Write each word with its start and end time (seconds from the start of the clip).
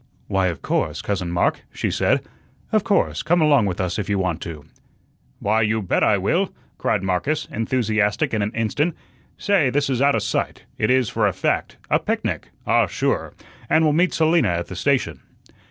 "Why, 0.25 0.47
of 0.47 0.63
course, 0.63 0.99
Cousin 1.03 1.29
Mark," 1.29 1.61
she 1.71 1.91
said; 1.91 2.21
"of 2.71 2.83
course, 2.83 3.21
come 3.21 3.39
along 3.39 3.67
with 3.67 3.79
us 3.79 3.99
if 3.99 4.09
you 4.09 4.17
want 4.17 4.41
to." 4.41 4.65
"Why, 5.37 5.61
you 5.61 5.79
bet 5.83 6.01
I 6.03 6.17
will," 6.17 6.51
cried 6.79 7.03
Marcus, 7.03 7.47
enthusiastic 7.51 8.33
in 8.33 8.41
an 8.41 8.49
instant. 8.55 8.95
"Say, 9.37 9.69
this 9.69 9.91
is 9.91 10.01
outa 10.01 10.19
sight; 10.21 10.63
it 10.79 10.89
is, 10.89 11.09
for 11.09 11.27
a 11.27 11.33
fact; 11.33 11.77
a 11.91 11.99
picnic 11.99 12.49
ah, 12.65 12.87
sure 12.87 13.35
and 13.69 13.83
we'll 13.83 13.93
meet 13.93 14.11
Selina 14.11 14.49
at 14.49 14.69
the 14.69 14.75
station." 14.75 15.19